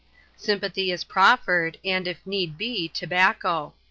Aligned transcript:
Sympathy 0.35 0.89
is 0.91 1.03
prof 1.03 1.45
fered, 1.45 1.75
and, 1.85 2.07
if 2.07 2.25
need 2.25 2.57
be, 2.57 2.87
tobacco. 2.89 3.75